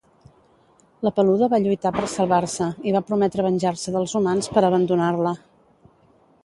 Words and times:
La 1.07 1.11
Peluda 1.17 1.49
va 1.51 1.59
lluitar 1.65 1.91
per 1.97 2.07
salvar-se 2.13 2.71
i 2.91 2.95
va 2.97 3.03
prometre 3.11 3.47
venjar-se 3.49 3.95
dels 3.99 4.19
humans 4.21 4.49
per 4.57 4.67
abandonar-la 4.71 5.35